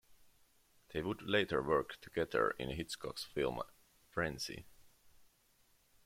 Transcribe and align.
They 0.93 1.03
would 1.03 1.21
later 1.21 1.61
work 1.61 2.01
together 2.01 2.55
in 2.57 2.71
Hitchcock's 2.71 3.23
film 3.23 3.61
"Frenzy". 4.09 4.65